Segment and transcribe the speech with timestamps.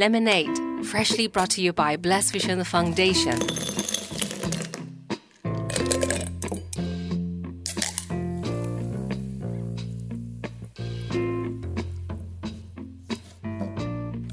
[0.00, 3.38] Lemonade, freshly brought to you by Blessed Vision Foundation.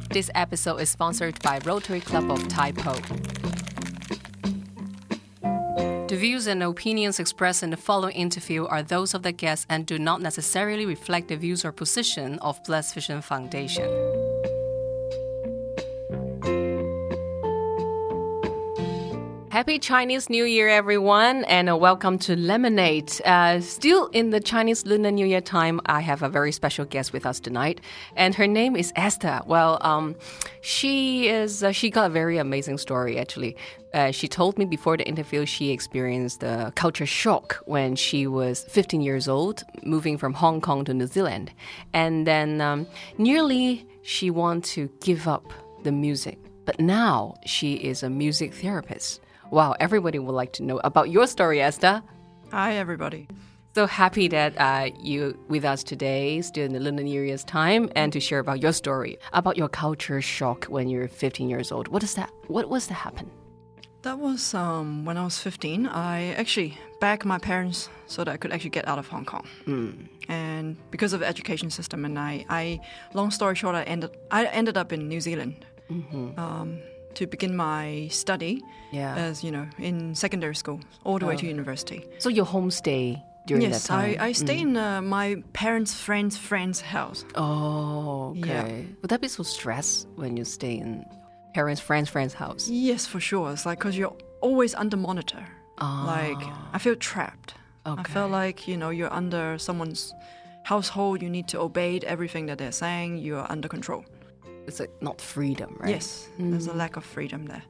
[0.09, 2.94] This episode is sponsored by Rotary Club of Tai Po.
[6.08, 9.86] The views and opinions expressed in the following interview are those of the guest and
[9.86, 14.16] do not necessarily reflect the views or position of Blessed Vision Foundation.
[19.67, 23.12] Happy Chinese New Year, everyone, and uh, welcome to Lemonade.
[23.25, 27.12] Uh, still in the Chinese Lunar New Year time, I have a very special guest
[27.12, 27.81] with us tonight,
[28.16, 29.41] and her name is Esther.
[29.45, 30.16] Well, um,
[30.61, 33.58] she is uh, she got a very amazing story actually.
[33.94, 38.63] Uh, she told me before the interview she experienced a culture shock when she was
[38.70, 41.52] 15 years old, moving from Hong Kong to New Zealand,
[41.91, 45.52] and then um, nearly she wanted to give up
[45.83, 46.38] the music.
[46.64, 49.20] But now she is a music therapist.
[49.50, 52.03] Wow, everybody would like to know about your story, Esther.
[52.52, 53.28] Hi, everybody.
[53.76, 58.12] So happy that uh, you with us today, still in the New Year's time, and
[58.12, 61.88] to share about your story, about your culture shock when you're 15 years old.
[61.88, 62.30] What is that?
[62.48, 63.30] What was that happen?
[64.02, 65.86] That was um, when I was 15.
[65.88, 69.48] I actually begged my parents so that I could actually get out of Hong Kong.
[69.66, 70.08] Mm.
[70.28, 72.80] And because of the education system, and I, I
[73.14, 75.66] long story short, I ended, I ended up in New Zealand.
[75.89, 76.38] Mm-hmm.
[76.38, 76.80] Um,
[77.18, 78.54] to begin my study
[78.92, 79.16] Yeah.
[79.30, 83.64] as you know in secondary school all the way to university so your homestay during
[83.64, 84.16] yes that time?
[84.20, 88.64] I, I stay in uh, my parents friends friend's house Oh, Yeah.
[88.64, 88.86] okay.
[89.02, 91.06] Would that be so stressed when you stay in
[91.54, 92.64] parents' friends' friends' house?
[92.70, 95.44] yes for sure it's like because you're always under monitor
[96.16, 96.44] like
[96.76, 97.54] i feel trapped
[97.86, 98.02] okay.
[98.02, 100.14] i feel like you know you're under someone's
[100.64, 104.04] household you need to obey everything that they're saying you're under control
[104.68, 105.90] It's like not freedom, right?
[105.96, 107.64] yes there's a lack of freedom there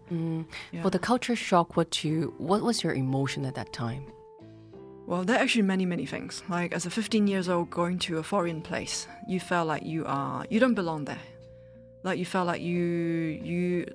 [0.72, 0.82] Yeah.
[0.84, 4.04] For the culture shock, what you what was your emotion at that time?
[5.08, 6.44] Well, there are actually many, many things.
[6.50, 10.04] Like as a 15 years old going to a foreign place, you felt like you
[10.06, 11.22] are you don't belong there.
[12.04, 12.78] Like you felt like you
[13.52, 13.86] you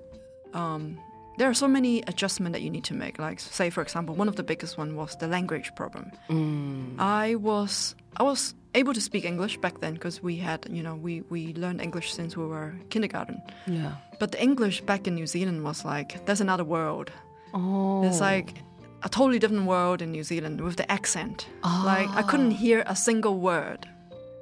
[0.55, 0.99] um
[1.39, 3.19] there are so many adjustments that you need to make.
[3.19, 6.11] Like say for example, one of the biggest one was the language problem.
[6.31, 6.99] Mm.
[6.99, 10.95] I was I was able to speak English back then because we had you know
[10.95, 13.41] we we learned English since we were kindergarten.
[13.67, 13.93] Yeah.
[14.19, 17.11] But the English back in New Zealand was like there's another world.
[17.55, 18.05] Oh.
[18.07, 18.55] It's like
[19.03, 21.47] a totally different world in New Zealand with the accent.
[21.65, 21.83] Oh.
[21.85, 23.89] Like I couldn't hear a single word,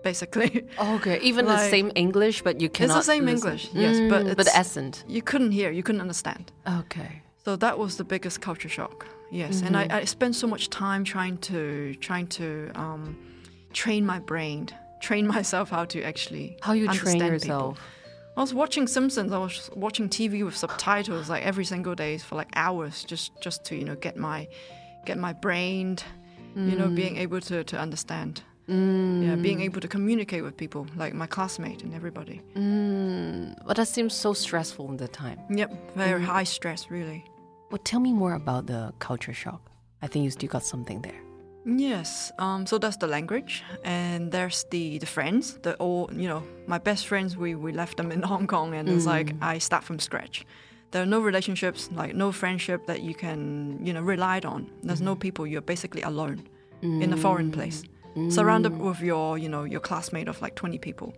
[0.05, 0.65] basically.
[0.97, 1.19] okay.
[1.23, 2.99] Even the same English, but you cannot.
[2.99, 3.49] It's the same listen.
[3.49, 5.05] English, yes, but Mm, but the accent.
[5.09, 6.53] you couldn't hear, you couldn't understand.
[6.81, 7.23] Okay.
[7.45, 9.07] So that was the biggest culture shock.
[9.33, 13.17] Yes, and I, I spent so much time trying to trying to um,
[13.73, 14.69] train my brain,
[15.01, 17.77] train myself how to actually How you train understand yourself?
[17.77, 17.87] People.
[18.37, 19.33] I was watching Simpsons.
[19.33, 23.65] I was watching TV with subtitles like every single day for like hours, just just
[23.67, 24.49] to you know get my
[25.05, 25.99] get my brain,
[26.55, 28.43] you know, being able to to understand.
[28.69, 29.27] Mm.
[29.27, 32.41] Yeah, being able to communicate with people like my classmate and everybody.
[32.55, 33.57] Mm.
[33.67, 35.41] But that seems so stressful at the time.
[35.51, 37.25] Yep, very high stress, really.
[37.71, 39.71] Well, tell me more about the culture shock.
[40.03, 41.21] I think you still got something there.
[41.65, 42.33] Yes.
[42.39, 45.59] Um, so that's the language, and there's the the friends.
[45.63, 47.37] The all you know, my best friends.
[47.37, 49.43] We we left them in Hong Kong, and it's like mm.
[49.43, 50.47] I start from scratch.
[50.91, 54.71] There are no relationships, like no friendship that you can you know rely on.
[54.83, 55.21] There's no mm.
[55.21, 55.47] people.
[55.47, 56.49] You're basically alone
[56.83, 57.55] in a foreign mm.
[57.55, 57.83] place,
[58.31, 61.15] surrounded with your you know your classmate of like 20 people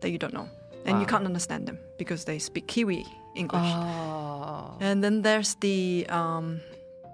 [0.00, 0.48] that you don't know,
[0.86, 3.06] and you can't understand them because they speak Kiwi
[3.36, 3.62] English.
[3.62, 4.76] Oh.
[4.80, 6.60] And then there's the um,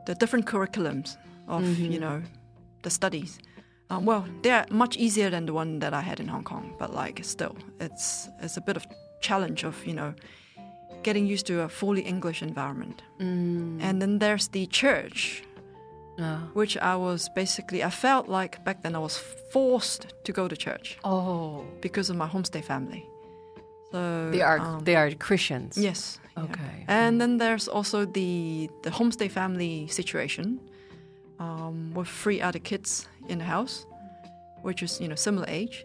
[0.06, 2.00] the different curriculums of you mm-hmm.
[2.00, 2.22] know
[2.82, 3.38] the studies.
[3.90, 6.94] Um, well, they're much easier than the one that I had in Hong Kong, but
[6.94, 8.86] like still, it's it's a bit of
[9.20, 10.14] challenge of you know
[11.02, 13.02] getting used to a fully English environment.
[13.18, 13.82] Mm.
[13.82, 15.42] And then there's the church,
[16.20, 19.16] Uh, which I was basically I felt like back then I was
[19.52, 21.64] forced to go to church oh.
[21.80, 23.02] because of my homestay family.
[23.92, 25.76] So They are um, they are Christians.
[25.76, 26.20] Yes.
[26.36, 26.44] yeah.
[26.44, 26.84] Okay.
[26.86, 30.60] And then there's also the the homestay family situation,
[31.40, 33.84] um, with three other kids in the house,
[34.62, 35.84] which is you know similar age,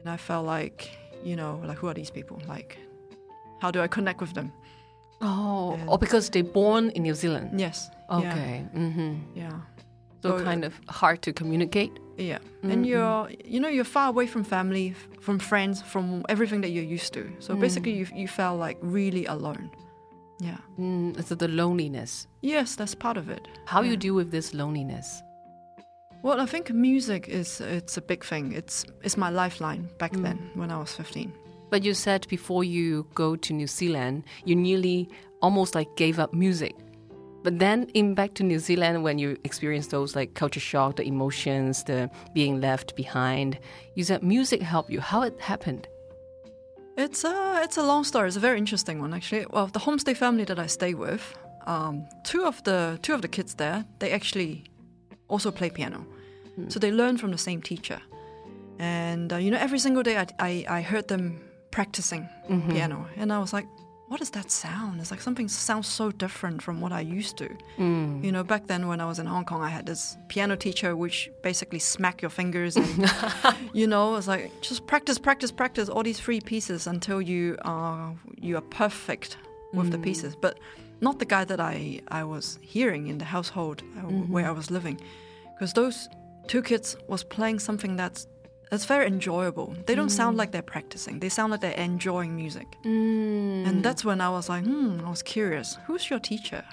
[0.00, 0.90] and I felt like
[1.24, 2.38] you know like who are these people?
[2.48, 2.78] Like,
[3.60, 4.52] how do I connect with them?
[5.20, 7.60] Oh, And- oh, because they're born in New Zealand.
[7.60, 7.90] Yes.
[8.10, 8.64] Okay.
[8.74, 9.14] Mm-hmm.
[9.34, 9.60] Yeah.
[10.22, 11.90] So So- kind of hard to communicate.
[12.16, 12.38] Yeah.
[12.62, 12.70] yeah.
[12.72, 16.70] And you're you know you're far away from family, f- from friends, from everything that
[16.70, 17.22] you're used to.
[17.40, 19.70] So basically, you you felt like really alone.
[20.40, 20.58] Yeah.
[20.78, 22.26] Mm, so the loneliness.
[22.42, 23.46] Yes, that's part of it.
[23.66, 25.22] How you deal with this loneliness?
[26.22, 28.52] Well, I think music is it's a big thing.
[28.52, 31.32] It's it's my lifeline back then when I was 15.
[31.70, 35.08] But you said before you go to New Zealand, you nearly
[35.42, 36.74] almost like gave up music.
[37.42, 41.02] But then in back to New Zealand when you experience those like culture shock, the
[41.02, 43.58] emotions, the being left behind,
[43.94, 45.00] you said music helped you.
[45.00, 45.86] How it happened?
[46.96, 48.28] It's a it's a long story.
[48.28, 49.46] It's a very interesting one actually.
[49.50, 51.36] Well, the homestay family that I stay with,
[51.66, 54.64] um, two of the two of the kids there, they actually
[55.28, 56.06] also play piano,
[56.58, 56.70] mm.
[56.70, 58.00] so they learn from the same teacher.
[58.78, 62.70] And uh, you know, every single day I, I, I heard them practicing mm-hmm.
[62.70, 63.66] piano, and I was like,
[64.08, 65.00] what is that sound?
[65.00, 67.48] It's like something sounds so different from what I used to.
[67.78, 68.22] Mm.
[68.22, 70.94] You know, back then when I was in Hong Kong, I had this piano teacher
[70.94, 73.10] which basically smack your fingers and,
[73.72, 78.14] you know, it's like just practice, practice, practice all these three pieces until you are
[78.38, 79.38] you are perfect
[79.72, 79.92] with mm.
[79.92, 80.36] the pieces.
[80.36, 80.58] But
[81.00, 84.32] not the guy that I I was hearing in the household uh, mm-hmm.
[84.32, 85.00] where I was living,
[85.54, 86.08] because those
[86.46, 88.26] two kids was playing something that's
[88.72, 89.74] it's very enjoyable.
[89.86, 90.20] They don't mm.
[90.22, 91.20] sound like they're practicing.
[91.20, 92.66] They sound like they're enjoying music.
[92.84, 93.66] Mm.
[93.68, 95.78] And that's when I was like, hmm, I was curious.
[95.86, 96.64] Who's your teacher?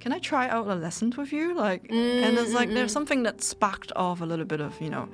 [0.00, 1.54] Can I try out a lesson with you?
[1.54, 4.90] Like, mm, and it's like there's something that sparked off a little bit of, you
[4.90, 5.08] know,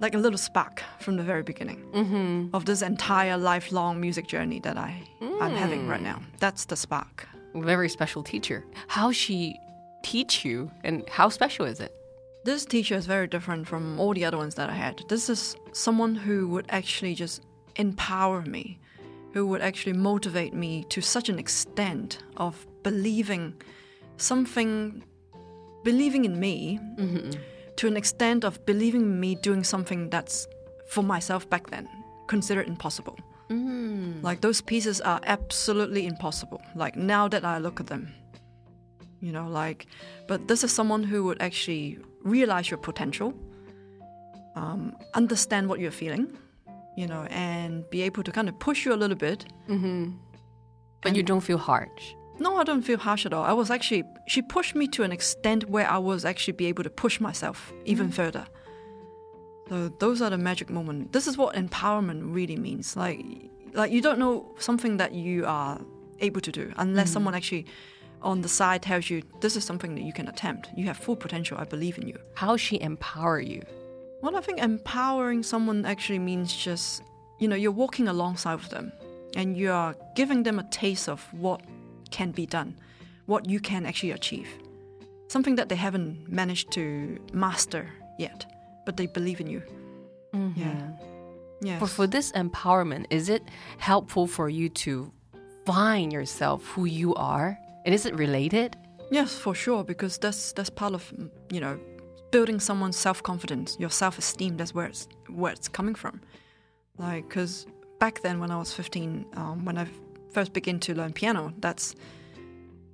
[0.00, 2.54] like a little spark from the very beginning mm-hmm.
[2.54, 4.94] of this entire lifelong music journey that I
[5.40, 6.20] I'm having right now.
[6.38, 7.28] That's the spark.
[7.54, 8.64] Very special teacher.
[8.88, 9.58] How she
[10.02, 11.94] teach you, and how special is it?
[12.42, 15.02] This teacher is very different from all the other ones that I had.
[15.08, 17.42] This is someone who would actually just
[17.76, 18.78] empower me,
[19.32, 23.54] who would actually motivate me to such an extent of believing
[24.16, 25.02] something,
[25.84, 27.30] believing in me, mm-hmm.
[27.76, 30.46] to an extent of believing me doing something that's
[30.88, 31.88] for myself back then
[32.26, 33.18] considered impossible.
[33.50, 34.22] Mm.
[34.22, 36.62] Like those pieces are absolutely impossible.
[36.74, 38.14] Like now that I look at them,
[39.20, 39.86] you know, like,
[40.26, 43.34] but this is someone who would actually realize your potential,
[44.56, 46.36] um, understand what you're feeling,
[46.96, 49.46] you know, and be able to kind of push you a little bit.
[49.68, 50.10] Mm-hmm.
[51.02, 52.14] But you don't feel harsh.
[52.38, 53.44] No, I don't feel harsh at all.
[53.44, 56.84] I was actually she pushed me to an extent where I was actually be able
[56.84, 58.14] to push myself even mm.
[58.14, 58.46] further.
[59.68, 61.10] So those are the magic moments.
[61.12, 62.96] This is what empowerment really means.
[62.96, 63.24] Like
[63.74, 65.80] like you don't know something that you are
[66.20, 67.12] able to do unless mm.
[67.12, 67.66] someone actually
[68.22, 70.70] on the side tells you this is something that you can attempt.
[70.76, 71.58] You have full potential.
[71.58, 72.18] I believe in you.
[72.34, 73.62] How she empower you?
[74.22, 77.02] Well, I think empowering someone actually means just,
[77.38, 78.92] you know, you're walking alongside of them
[79.34, 81.62] and you are giving them a taste of what
[82.10, 82.76] can be done,
[83.26, 84.48] what you can actually achieve.
[85.28, 87.88] Something that they haven't managed to master
[88.18, 88.44] yet,
[88.84, 89.62] but they believe in you.
[90.34, 90.60] Mm-hmm.
[90.60, 90.90] Yeah.
[91.62, 91.78] Yes.
[91.78, 93.42] For, for this empowerment, is it
[93.78, 95.12] helpful for you to
[95.66, 98.76] find yourself who you are and is it related?
[99.10, 101.12] Yes, for sure, because that's that's part of
[101.50, 101.78] you know
[102.30, 104.56] building someone's self confidence, your self esteem.
[104.56, 106.20] That's where it's where it's coming from.
[106.98, 107.66] Like, because
[107.98, 109.86] back then when I was fifteen, um, when I
[110.32, 111.94] first began to learn piano, that's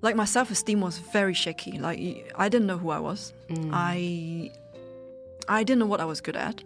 [0.03, 1.79] like my self esteem was very shaky.
[1.79, 3.33] Like I didn't know who I was.
[3.51, 3.71] Mm.
[3.73, 4.51] I
[5.49, 6.63] I didn't know what I was good at.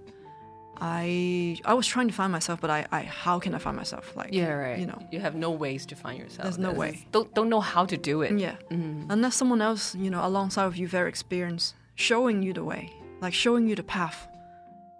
[0.80, 4.16] I I was trying to find myself, but I, I how can I find myself?
[4.16, 4.78] Like yeah, right.
[4.78, 6.44] You know, you have no ways to find yourself.
[6.44, 7.04] There's no way.
[7.12, 8.38] Don't don't know how to do it.
[8.38, 9.10] Yeah, mm-hmm.
[9.10, 13.34] unless someone else, you know, alongside of you, very experienced, showing you the way, like
[13.34, 14.26] showing you the path.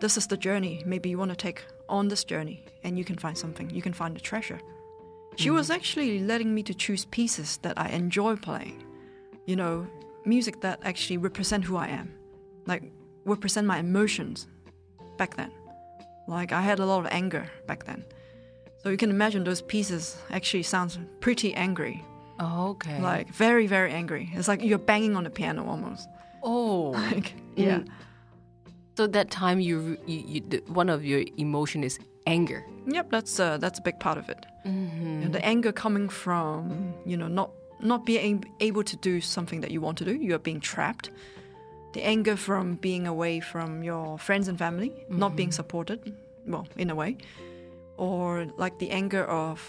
[0.00, 0.82] This is the journey.
[0.86, 3.70] Maybe you want to take on this journey, and you can find something.
[3.70, 4.60] You can find the treasure.
[5.36, 5.56] She mm-hmm.
[5.56, 8.84] was actually letting me to choose pieces that I enjoy playing.
[9.46, 9.86] You know,
[10.24, 12.12] music that actually represent who I am,
[12.66, 12.92] like
[13.24, 14.46] represent my emotions
[15.16, 15.50] back then.
[16.30, 18.04] Like I had a lot of anger back then.
[18.82, 22.04] So you can imagine those pieces actually sounds pretty angry.
[22.38, 23.00] Oh, okay.
[23.00, 24.30] Like very, very angry.
[24.34, 26.08] It's like you're banging on the piano almost.
[26.42, 26.92] Oh.
[27.12, 27.80] Like, yeah.
[27.80, 27.88] Mm.
[28.96, 32.64] So that time you, you, you, one of your emotion is anger.
[32.86, 34.46] Yep, that's uh, that's a big part of it.
[34.66, 35.22] Mm-hmm.
[35.22, 39.70] And the anger coming from you know not not being able to do something that
[39.70, 40.14] you want to do.
[40.14, 41.10] You are being trapped
[41.92, 45.18] the anger from being away from your friends and family, mm-hmm.
[45.18, 45.54] not being mm-hmm.
[45.54, 46.14] supported,
[46.46, 47.16] well, in a way,
[47.96, 49.60] or like the anger of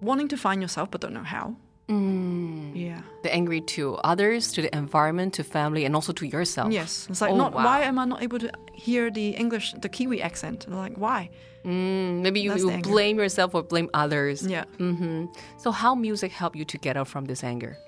[0.00, 1.56] wanting to find yourself but don't know how.
[1.88, 2.72] Mm.
[2.74, 3.00] Yeah.
[3.22, 6.72] The angry to others, to the environment, to family, and also to yourself.
[6.72, 7.06] Yes.
[7.08, 7.64] It's like, oh, not wow.
[7.64, 10.68] why am I not able to hear the English, the Kiwi accent?
[10.68, 11.30] Like, why?
[11.64, 14.46] Mm, maybe you, you blame yourself or blame others.
[14.46, 14.64] Yeah.
[14.78, 15.26] Mm-hmm.
[15.58, 17.78] So, how music help you to get out from this anger?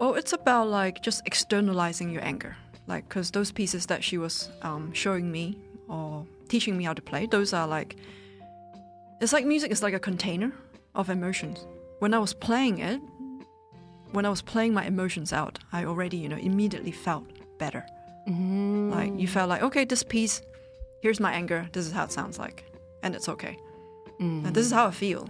[0.00, 2.56] Oh, it's about like just externalizing your anger.
[2.86, 7.02] Like, because those pieces that she was um, showing me or teaching me how to
[7.02, 7.96] play, those are like,
[9.20, 10.52] it's like music is like a container
[10.94, 11.66] of emotions.
[11.98, 13.00] When I was playing it,
[14.12, 17.26] when I was playing my emotions out, I already, you know, immediately felt
[17.58, 17.86] better.
[18.28, 18.90] Mm.
[18.90, 20.42] Like, you felt like, okay, this piece,
[21.02, 22.64] here's my anger, this is how it sounds like,
[23.02, 23.56] and it's okay.
[24.18, 25.26] And this is how I feel,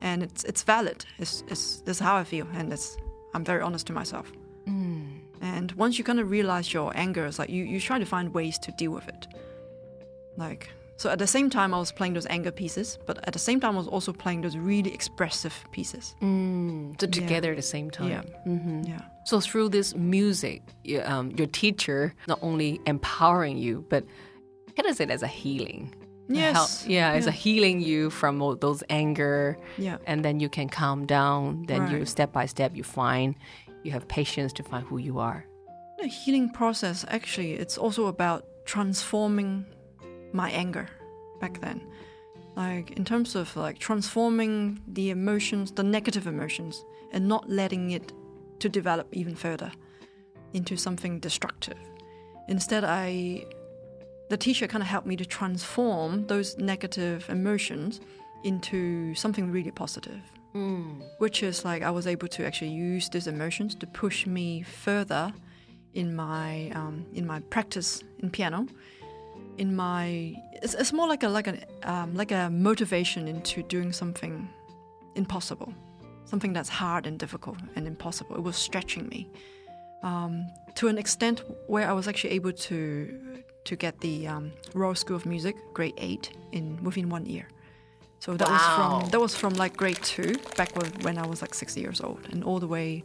[0.00, 1.04] and it's it's valid.
[1.18, 2.96] It's, it's this is how I feel, and it's
[3.34, 4.32] I'm very honest to myself.
[4.66, 5.20] Mm.
[5.42, 8.32] And once you kind of realize your anger, it's like you you try to find
[8.32, 9.26] ways to deal with it.
[10.36, 13.38] Like so, at the same time, I was playing those anger pieces, but at the
[13.38, 16.14] same time, I was also playing those really expressive pieces.
[16.22, 17.00] Mm.
[17.00, 18.10] So together at the same time.
[18.10, 18.82] Yeah, mm-hmm.
[18.84, 19.00] yeah.
[19.24, 24.04] So through this music, you- um, your teacher not only empowering you, but
[24.76, 25.94] kind of it as a healing.
[26.28, 26.54] Yes.
[26.54, 29.58] Help- yeah, as a healing you from all those anger.
[29.76, 29.98] Yeah.
[30.06, 31.64] And then you can calm down.
[31.66, 33.34] Then you step by step you find
[33.82, 35.44] you have patience to find who you are.
[35.98, 39.66] The healing process, actually, it's also about transforming
[40.32, 40.88] my anger
[41.40, 41.80] back then.
[42.56, 48.12] Like, in terms of like transforming the emotions, the negative emotions, and not letting it
[48.60, 49.70] to develop even further
[50.52, 51.78] into something destructive.
[52.48, 53.44] Instead, I,
[54.30, 58.00] the teacher kind of helped me to transform those negative emotions
[58.42, 60.20] into something really positive
[61.18, 65.32] which is like I was able to actually use these emotions to push me further
[65.94, 68.66] in my um, in my practice in piano.
[69.58, 73.92] In my, it's, it's more like a like a um, like a motivation into doing
[73.92, 74.48] something
[75.14, 75.72] impossible,
[76.24, 78.36] something that's hard and difficult and impossible.
[78.36, 79.28] It was stretching me
[80.02, 84.94] um, to an extent where I was actually able to to get the um, Royal
[84.94, 87.48] School of Music grade eight in within one year.
[88.20, 91.42] So that was from that was from like grade two back when, when I was
[91.42, 93.04] like six years old, and all the way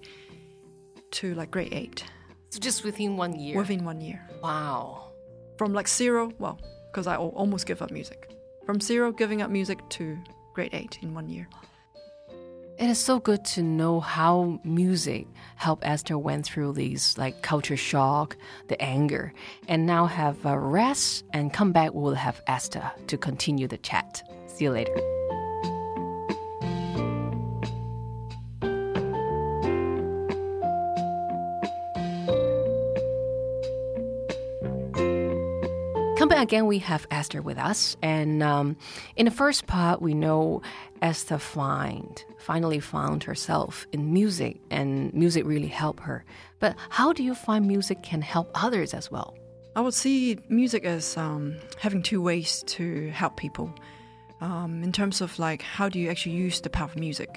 [1.11, 2.03] to like grade eight
[2.49, 3.57] So just within one year.
[3.57, 4.21] within one year.
[4.43, 5.11] wow.
[5.57, 6.57] From like zero, well,
[6.91, 8.29] because I almost give up music.
[8.65, 10.17] From zero giving up music to
[10.53, 11.47] grade eight in one year.
[12.79, 17.75] It is so good to know how music helped Esther went through these like culture
[17.75, 18.37] shock,
[18.69, 19.33] the anger,
[19.67, 21.93] and now have a rest and come back.
[21.93, 24.23] We'll have Esther to continue the chat.
[24.47, 24.95] See you later.
[36.41, 36.67] Again.
[36.67, 38.77] We have Esther with us, and um,
[39.17, 40.61] in the first part, we know
[41.01, 46.23] Esther find finally found herself in music, and music really helped her.
[46.59, 49.37] But how do you find music can help others as well?
[49.75, 53.73] I would see music as um, having two ways to help people.
[54.39, 57.29] Um, in terms of like how do you actually use the power of music?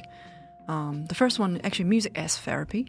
[0.69, 2.87] Um, the first one, actually, music as therapy.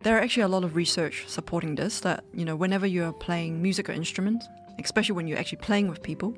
[0.00, 2.00] There are actually a lot of research supporting this.
[2.00, 4.48] That you know, whenever you are playing music or instruments,
[4.78, 6.36] especially when you're actually playing with people,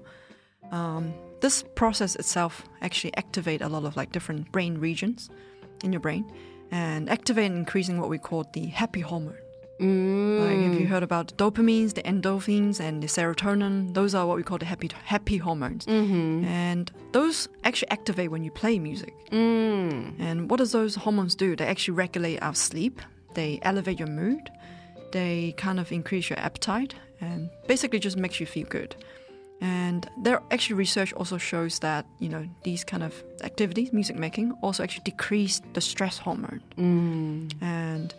[0.72, 5.30] um, this process itself actually activate a lot of like different brain regions
[5.84, 6.24] in your brain,
[6.70, 9.36] and activate and increasing what we call the happy hormone.
[9.78, 10.88] Like if you mm.
[10.88, 14.64] heard about the dopamines, the endorphins, and the serotonin, those are what we call the
[14.64, 16.44] happy happy hormones, mm-hmm.
[16.46, 19.12] and those actually activate when you play music.
[19.30, 20.18] Mm.
[20.18, 21.54] And what does those hormones do?
[21.56, 23.02] They actually regulate our sleep.
[23.34, 24.50] They elevate your mood.
[25.12, 28.94] They kind of increase your appetite, and basically just makes you feel good.
[29.60, 34.52] And there actually research also shows that you know these kind of activities, music making,
[34.62, 36.60] also actually decrease the stress hormone.
[37.62, 38.14] And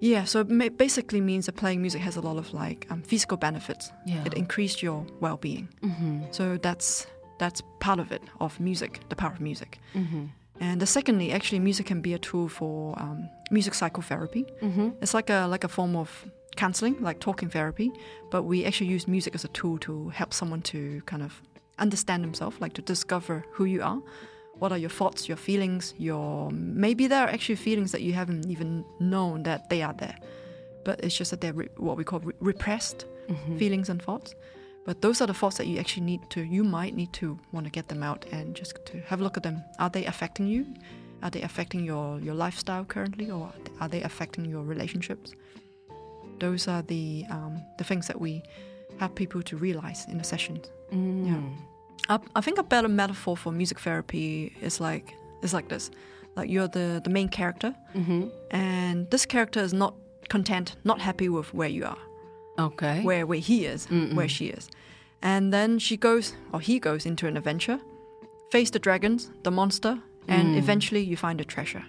[0.00, 3.36] yeah, so it basically means that playing music has a lot of like um, physical
[3.36, 3.92] benefits.
[4.06, 4.24] Yeah.
[4.26, 5.68] It increased your well-being.
[6.32, 7.06] So that's
[7.38, 9.78] that's part of it of music, the power of music.
[10.60, 14.44] And the secondly, actually, music can be a tool for um, music psychotherapy.
[15.00, 16.08] It's like a like a form of
[16.56, 17.92] counseling, like talking therapy,
[18.30, 21.40] but we actually use music as a tool to help someone to kind of
[21.78, 24.00] understand themselves, like to discover who you are.
[24.58, 28.48] What are your thoughts, your feelings, your maybe there are actually feelings that you haven't
[28.50, 30.16] even known that they are there,
[30.84, 33.56] but it's just that they're re- what we call re- repressed mm-hmm.
[33.56, 34.34] feelings and thoughts.
[34.84, 37.66] But those are the thoughts that you actually need to, you might need to want
[37.66, 39.62] to get them out and just to have a look at them.
[39.78, 40.66] Are they affecting you?
[41.22, 45.34] Are they affecting your, your lifestyle currently, or are they affecting your relationships?
[46.38, 48.42] Those are the um, the things that we
[48.98, 50.70] have people to realize in the sessions.
[50.92, 51.26] Mm.
[51.26, 51.40] Yeah.
[52.08, 55.90] I, I think a better metaphor for music therapy is like is like this:
[56.36, 58.28] like you're the the main character, mm-hmm.
[58.50, 59.94] and this character is not
[60.28, 61.98] content, not happy with where you are
[62.58, 63.02] Okay.
[63.02, 64.68] where where he is, where she is,
[65.22, 67.78] and then she goes or he goes into an adventure,
[68.50, 69.98] face the dragons, the monster,
[70.28, 70.58] and mm.
[70.58, 71.84] eventually you find a treasure.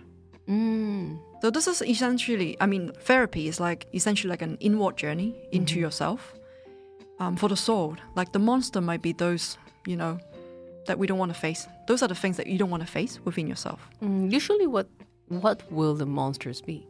[0.47, 1.19] Mm.
[1.41, 5.79] So this is essentially, I mean, therapy is like essentially like an inward journey into
[5.79, 6.33] yourself.
[7.19, 10.19] Um, for the soul, like the monster might be those, you know,
[10.87, 11.67] that we don't want to face.
[11.87, 13.87] Those are the things that you don't want to face within yourself.
[14.01, 14.87] Mm, Usually, what
[15.29, 16.85] what will the monsters be?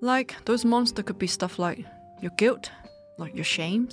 [0.00, 1.84] Like those monsters could be stuff like
[2.20, 2.70] your guilt,
[3.18, 3.88] like your shame,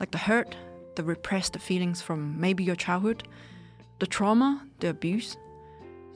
[0.00, 0.54] like the hurt,
[0.94, 3.26] the repressed feelings from maybe your childhood,
[3.98, 5.36] the trauma, the abuse.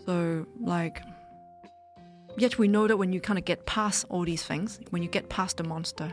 [0.07, 1.03] So like
[2.41, 5.09] yet we know that when you kind of get past all these things, when you
[5.09, 6.13] get past the monster,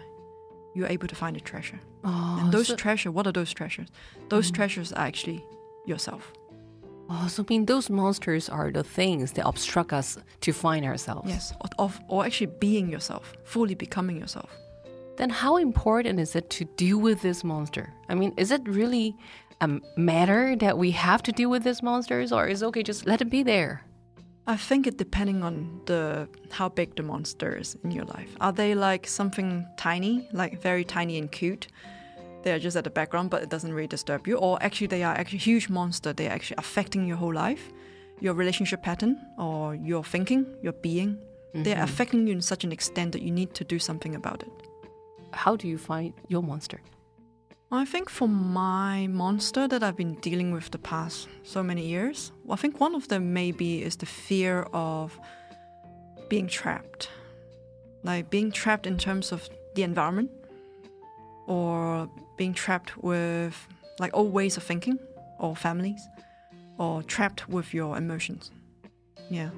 [0.73, 1.79] you're able to find a treasure.
[2.03, 3.89] Oh, and those so, treasure, what are those treasures?
[4.29, 4.55] Those mm-hmm.
[4.55, 5.43] treasures are actually
[5.85, 6.33] yourself.
[7.09, 11.29] oh, so I mean those monsters are the things that obstruct us to find ourselves.
[11.29, 14.51] Yes, or, of, or actually being yourself, fully becoming yourself.
[15.17, 17.91] Then how important is it to deal with this monster?
[18.09, 19.15] I mean, is it really
[19.61, 23.07] a matter that we have to deal with these monsters, or is it okay just
[23.07, 23.86] let it be there?
[24.49, 28.33] I think it depending on the how big the monster is in your life.
[28.39, 31.67] Are they like something tiny, like very tiny and cute?
[32.43, 34.37] They are just at the background, but it doesn't really disturb you.
[34.37, 36.13] Or actually, they are actually huge monster.
[36.13, 37.73] They are actually affecting your whole life,
[38.21, 41.17] your relationship pattern, or your thinking, your being.
[41.53, 41.83] They are mm-hmm.
[41.83, 44.51] affecting you in such an extent that you need to do something about it.
[45.31, 46.79] How do you find your monster?
[47.69, 52.31] I think for my monster that I've been dealing with the past so many years,
[52.49, 55.19] I think one of them maybe is the fear of
[56.29, 57.09] being trapped.
[58.03, 60.31] Like being trapped in terms of the environment
[61.45, 63.67] or being trapped with
[63.99, 64.97] like old ways of thinking
[65.37, 66.07] or families
[66.77, 68.49] or trapped with your emotions.
[69.29, 69.49] Yeah.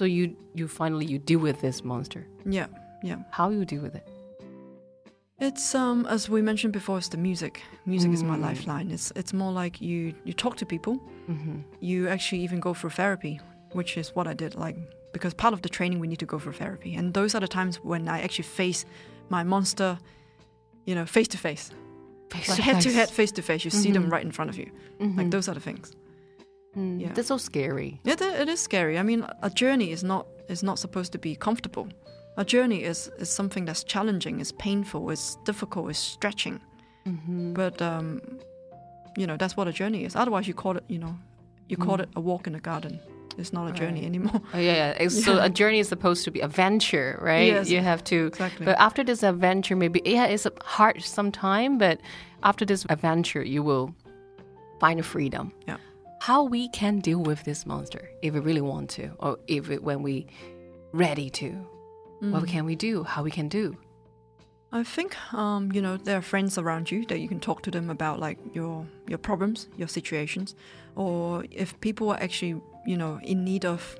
[0.00, 2.26] So you you finally you deal with this monster.
[2.44, 2.66] Yeah.
[3.04, 3.18] Yeah.
[3.30, 4.11] How you deal with it?
[5.48, 7.62] It's um as we mentioned before, it's the music.
[7.86, 8.42] Music is my Mm.
[8.48, 8.90] lifeline.
[8.96, 10.94] It's it's more like you you talk to people.
[11.28, 11.56] Mm-hmm.
[11.80, 13.40] You actually even go for therapy,
[13.78, 14.54] which is what I did.
[14.54, 14.76] Like
[15.12, 17.48] because part of the training we need to go for therapy, and those are the
[17.48, 18.84] times when I actually face
[19.30, 19.98] my monster,
[20.86, 21.70] you know, face to face,
[22.48, 23.64] like head to head, face to face.
[23.64, 24.12] You see them Mhm.
[24.12, 24.70] right in front of you.
[25.00, 25.18] Mm-hmm.
[25.18, 25.92] Like those are the things.
[26.76, 27.12] yeah.
[27.14, 28.00] That's so scary.
[28.04, 28.94] Yeah, it- it is scary.
[28.98, 31.86] I mean, a journey is not is not supposed to be comfortable.
[32.36, 36.60] A journey is is something that's challenging, is painful, is difficult, is stretching.
[37.06, 37.52] Mm-hmm.
[37.54, 38.20] But um,
[39.16, 40.16] you know, that's what a journey is.
[40.16, 41.14] Otherwise, you call it, you know,
[41.68, 42.02] you call Mm.
[42.02, 42.98] it a walk in the garden.
[43.38, 44.06] It's not a journey Right.
[44.06, 44.40] anymore.
[44.54, 45.08] Oh, yeah, yeah.
[45.08, 45.44] So Yeah.
[45.46, 47.46] a journey is supposed to be a venture, right?
[47.52, 47.68] Yes.
[47.70, 48.26] You have to.
[48.26, 48.66] Exactly.
[48.66, 51.78] But after this adventure, maybe yeah, it's hard sometime.
[51.78, 51.98] But
[52.42, 53.94] after this adventure, you will
[54.80, 55.52] find a freedom.
[55.68, 55.76] Yeah.
[56.20, 59.82] How we can deal with this monster if we really want to, or if it,
[59.82, 60.26] when we
[60.92, 61.48] ready to,
[62.30, 62.48] what mm.
[62.48, 63.02] can we do?
[63.02, 63.76] How we can do?
[64.70, 67.70] I think um, you know there are friends around you that you can talk to
[67.70, 70.54] them about like your your problems, your situations,
[70.94, 73.96] or if people are actually you know in need of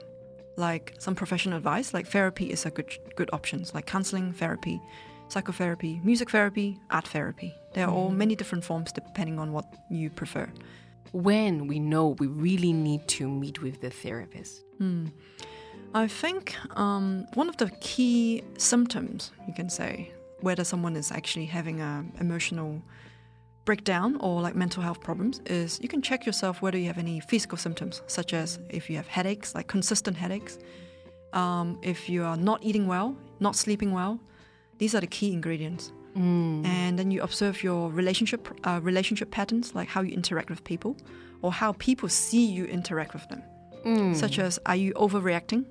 [0.56, 4.80] like some professional advice, like therapy is a good good options, like counseling, therapy,
[5.28, 7.52] psychotherapy, music therapy, art therapy.
[7.74, 8.16] There are all mm.
[8.16, 10.48] many different forms depending on what you prefer.
[11.12, 14.62] When we know we really need to meet with the therapist.
[14.78, 15.08] Hmm.
[15.94, 21.46] I think um, one of the key symptoms, you can say, whether someone is actually
[21.46, 22.82] having an emotional
[23.64, 27.20] breakdown or like mental health problems, is you can check yourself whether you have any
[27.20, 30.58] physical symptoms, such as if you have headaches, like consistent headaches,
[31.32, 34.18] um, if you are not eating well, not sleeping well.
[34.78, 35.92] These are the key ingredients.
[36.66, 40.96] And then you observe your relationship uh, relationship patterns, like how you interact with people,
[41.40, 43.42] or how people see you interact with them
[44.14, 45.64] such as are you overreacting?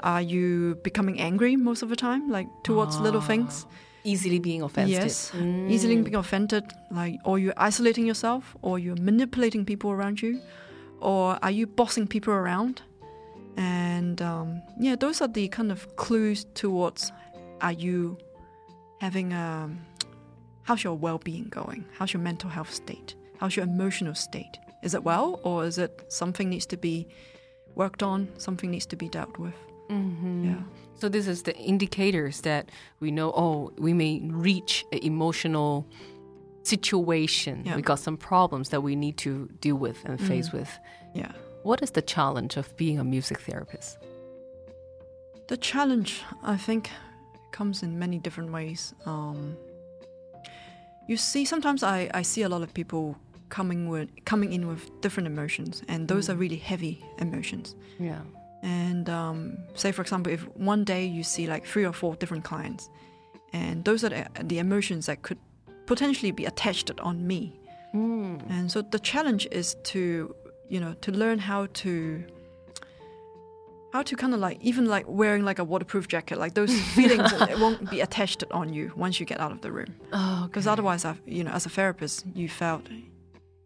[0.00, 3.26] Are you becoming angry most of the time, like towards little ah.
[3.26, 3.66] things?
[4.06, 4.92] Easily being offended.
[4.92, 5.70] Yes, mm.
[5.70, 10.42] easily being offended, like, or you're isolating yourself, or you're manipulating people around you,
[11.00, 12.82] or are you bossing people around?
[13.56, 17.12] And um, yeah, those are the kind of clues towards
[17.60, 18.18] are you
[19.00, 19.70] having a
[20.64, 21.84] how's your well-being going?
[21.96, 23.14] How's your mental health state?
[23.38, 24.58] How's your emotional state?
[24.82, 27.08] Is it well, or is it something needs to be
[27.74, 28.28] worked on?
[28.38, 29.54] Something needs to be dealt with.
[29.90, 30.44] Mm-hmm.
[30.44, 30.60] Yeah.
[30.94, 32.70] So this is the indicators that
[33.00, 33.32] we know.
[33.32, 35.86] Oh, we may reach an emotional
[36.62, 37.62] situation.
[37.64, 37.76] Yeah.
[37.76, 40.70] We got some problems that we need to deal with and face with.
[41.14, 41.32] Yeah.
[41.62, 43.98] What is the challenge of being a music therapist?
[45.48, 46.90] The challenge, I think,
[47.52, 48.94] comes in many different ways.
[49.04, 49.56] Um,
[51.06, 53.16] you see, sometimes I, I see a lot of people
[53.50, 57.76] coming with coming in with different emotions, and those are really heavy emotions.
[57.98, 58.20] Yeah.
[58.64, 62.44] And um, say, for example, if one day you see like three or four different
[62.44, 62.88] clients,
[63.52, 65.38] and those are the, the emotions that could
[65.86, 67.60] potentially be attached on me.
[67.92, 70.34] And so the challenge is to,
[70.68, 72.24] you know, to learn how to
[73.92, 77.32] how to kind of like even like wearing like a waterproof jacket, like those feelings
[77.32, 79.94] it won't be attached on you once you get out of the room.
[80.12, 82.82] Oh, Because otherwise, I've, you know, as a therapist, you felt,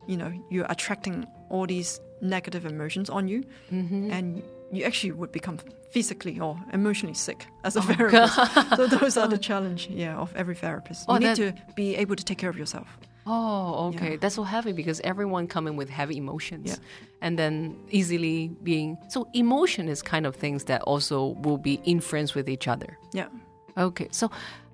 [0.06, 4.10] you know, you're attracting all these negative emotions on you, Mm-hmm.
[4.10, 5.58] and you actually would become
[5.90, 8.34] physically or emotionally sick as Oh, a therapist.
[8.76, 11.06] so those are the challenge, yeah, of every therapist.
[11.08, 12.86] Oh, you Oh, need that- to be able to take care of yourself.
[13.30, 14.12] Oh, okay.
[14.12, 14.16] Yeah.
[14.20, 16.66] That's so heavy because everyone coming with heavy emotions.
[16.70, 16.76] Yeah.
[17.20, 22.34] And then easily being so emotion is kind of things that also will be influenced
[22.34, 22.96] with each other.
[23.12, 23.28] Yeah.
[23.76, 24.08] Okay.
[24.12, 24.30] So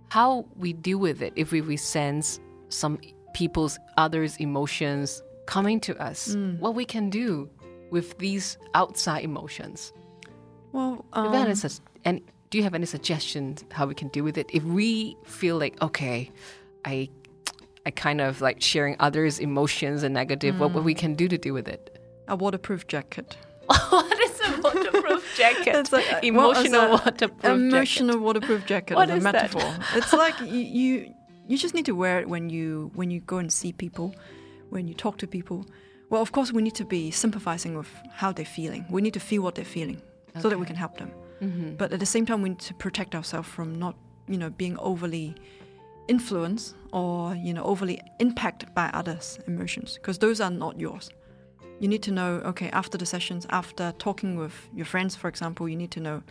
[0.08, 3.00] how we deal with it if we, we sense some
[3.34, 6.56] people's others emotions coming to us, mm.
[6.60, 7.50] what we can do
[7.94, 9.92] with these outside emotions.
[10.72, 14.36] Well, um, is a- and do you have any suggestions how we can deal with
[14.42, 14.46] it?
[14.52, 16.18] If we feel like okay,
[16.84, 17.08] I
[17.86, 21.38] I kind of like sharing others' emotions and negative, what, what we can do to
[21.38, 21.82] deal with it?
[22.26, 23.36] a waterproof jacket.
[23.90, 25.74] what is a waterproof jacket?
[25.76, 29.34] It's like, uh, well, emotional a waterproof emotional waterproof jacket What a is that?
[29.34, 29.70] metaphor.
[29.98, 31.14] it's like you, you
[31.48, 34.08] you just need to wear it when you when you go and see people,
[34.74, 35.58] when you talk to people.
[36.14, 38.86] Well, of course, we need to be sympathizing with how they're feeling.
[38.88, 40.00] We need to feel what they're feeling
[40.40, 41.10] so that we can help them.
[41.42, 41.74] Mm-hmm.
[41.74, 43.96] But at the same time, we need to protect ourselves from not,
[44.28, 45.34] you know, being overly
[46.06, 51.10] influenced or you know overly impacted by others' emotions because those are not yours.
[51.80, 55.68] You need to know, okay, after the sessions, after talking with your friends, for example,
[55.68, 56.22] you need to know,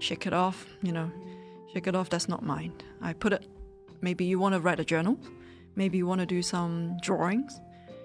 [0.00, 1.10] shake it off, you know,
[1.72, 2.74] shake it off, that's not mine.
[3.00, 3.46] I put it,
[4.02, 5.18] maybe you want to write a journal,
[5.76, 7.58] maybe you want to do some drawings,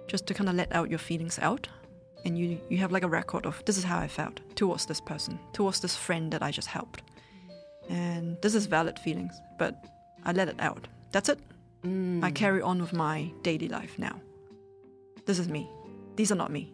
[0.08, 1.68] just to kind of let out your feelings out.
[2.26, 5.02] And you, you have like a record of this is how I felt towards this
[5.02, 7.02] person, towards this friend that I just helped.
[7.89, 9.76] And this is valid feelings, but
[10.24, 10.88] I let it out.
[11.12, 11.39] That's it.
[11.84, 12.24] Mm.
[12.24, 14.22] I carry on with my daily life now.
[15.26, 15.70] This is me.
[16.16, 16.72] These are not me.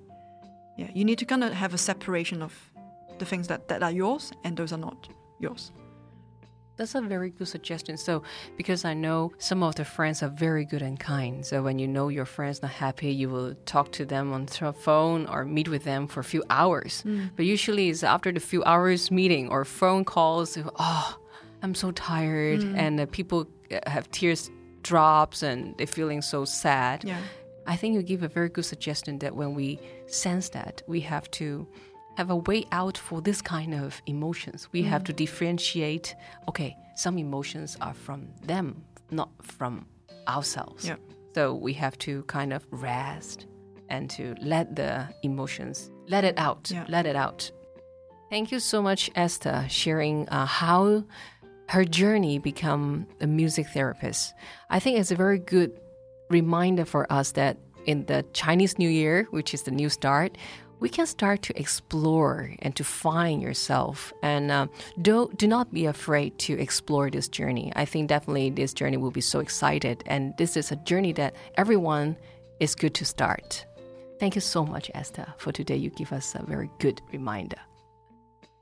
[0.78, 2.54] Yeah, you need to kind of have a separation of
[3.18, 5.72] the things that, that are yours and those are not yours.
[6.80, 7.98] That's a very good suggestion.
[7.98, 8.24] So,
[8.56, 11.46] because I know some of the friends are very good and kind.
[11.46, 14.72] So, when you know your friend's not happy, you will talk to them on the
[14.72, 17.04] phone or meet with them for a few hours.
[17.36, 20.58] But usually, it's after the few hours meeting or phone calls.
[20.80, 21.18] Oh,
[21.62, 23.46] I'm so tired, and uh, people
[23.86, 24.50] have tears
[24.82, 27.04] drops and they're feeling so sad.
[27.04, 27.20] Yeah.
[27.68, 31.30] I think you give a very good suggestion that when we sense that, we have
[31.32, 31.68] to
[32.20, 34.68] have a way out for this kind of emotions.
[34.74, 36.16] We have to differentiate.
[36.50, 39.86] Okay, some emotions are from them, not from
[40.28, 40.86] ourselves.
[40.86, 40.98] Yeah.
[41.34, 43.48] So we have to kind of rest
[43.88, 46.70] and to let the emotions let it out.
[46.70, 46.86] Yeah.
[46.90, 47.50] Let it out.
[48.30, 51.06] Thank you so much, Esther, sharing uh, how
[51.70, 54.34] her journey become a music therapist.
[54.70, 55.72] I think it's a very good
[56.30, 57.56] reminder for us that
[57.86, 60.38] in the Chinese New Year, which is the new start,
[60.80, 64.14] we can start to explore and to find yourself.
[64.24, 64.68] And uh,
[65.02, 67.72] do do not be afraid to explore this journey.
[67.76, 71.36] I think definitely this journey will be so excited, and this is a journey that
[71.56, 72.18] everyone
[72.60, 73.66] is good to start.
[74.20, 75.78] Thank you so much, Esther, for today.
[75.78, 77.60] You give us a very good reminder.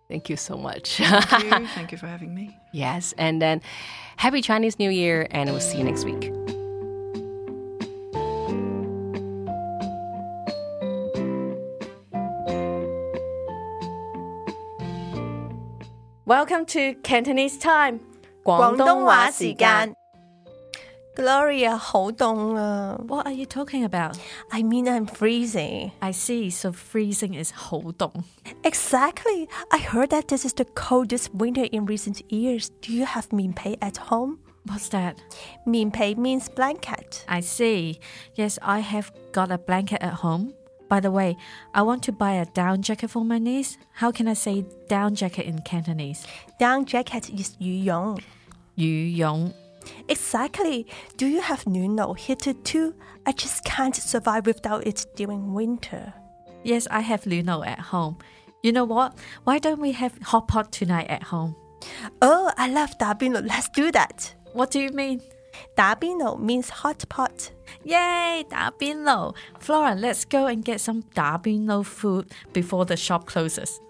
[0.07, 0.97] Thank you so much.
[0.97, 1.67] Thank you.
[1.75, 2.55] Thank you for having me.
[2.71, 3.61] Yes, and then
[4.15, 6.56] happy Chinese New Year, and we'll see you next week.
[16.26, 18.00] Welcome to Cantonese time，
[18.44, 19.94] 广东话东话时间。
[21.14, 24.16] Gloria 好冻啊 What are you talking about?
[24.50, 25.90] I mean I'm freezing.
[26.00, 26.48] I see.
[26.50, 28.10] So freezing is 好冻。
[28.62, 29.46] Exactly.
[29.70, 32.68] I heard that this is the coldest winter in recent years.
[32.80, 34.38] Do you have 棉被 at home?
[34.64, 35.16] What's that?
[35.66, 37.24] 棉被 means blanket.
[37.26, 37.98] I see.
[38.36, 40.54] Yes, I have got a blanket at home.
[40.88, 41.36] By the way,
[41.72, 43.78] I want to buy a down jacket for my niece.
[43.94, 46.26] How can I say down jacket in Cantonese?
[46.58, 48.18] Down jacket is 羽绒.
[48.76, 49.54] 羽绒.
[50.08, 50.86] Exactly.
[51.16, 52.94] Do you have 暖炉 heater too?
[53.26, 56.12] I just can't survive without it during winter.
[56.62, 58.18] Yes, I have Luno at home.
[58.62, 59.14] You know what?
[59.44, 61.56] Why don't we have hot pot tonight at home?
[62.20, 63.40] Oh, I love 打边炉.
[63.44, 64.34] Let's do that.
[64.52, 65.20] What do you mean?
[65.74, 67.50] 打边炉 means hot pot.
[67.84, 69.34] Yay, 打边炉.
[69.58, 73.80] Flora, let's go and get some 打边炉 food before the shop closes.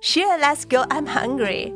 [0.00, 0.84] Sure, let's go.
[0.90, 1.72] I'm hungry.